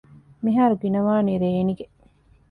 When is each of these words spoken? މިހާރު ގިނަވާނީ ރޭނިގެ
މިހާރު 0.43 0.75
ގިނަވާނީ 0.81 1.33
ރޭނިގެ 1.43 1.85